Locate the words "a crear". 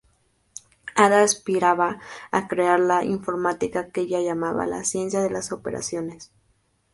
2.31-2.79